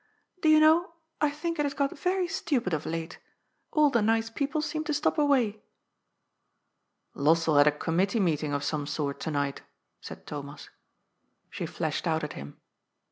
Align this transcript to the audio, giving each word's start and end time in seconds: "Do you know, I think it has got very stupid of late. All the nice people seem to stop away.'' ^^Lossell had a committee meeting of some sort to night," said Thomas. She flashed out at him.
"Do 0.41 0.49
you 0.49 0.59
know, 0.59 0.93
I 1.21 1.29
think 1.29 1.59
it 1.59 1.63
has 1.63 1.75
got 1.75 1.95
very 1.95 2.27
stupid 2.27 2.73
of 2.73 2.87
late. 2.87 3.19
All 3.69 3.91
the 3.91 4.01
nice 4.01 4.31
people 4.31 4.59
seem 4.63 4.83
to 4.85 4.95
stop 4.95 5.19
away.'' 5.19 5.61
^^Lossell 7.15 7.59
had 7.59 7.67
a 7.67 7.71
committee 7.71 8.19
meeting 8.19 8.51
of 8.51 8.63
some 8.63 8.87
sort 8.87 9.19
to 9.19 9.29
night," 9.29 9.61
said 9.99 10.25
Thomas. 10.25 10.71
She 11.51 11.67
flashed 11.67 12.07
out 12.07 12.23
at 12.23 12.33
him. 12.33 12.57